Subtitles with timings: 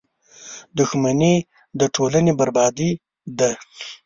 [0.77, 1.35] •دښمني
[1.79, 2.91] د ټولنې بربادي
[3.39, 3.51] ده.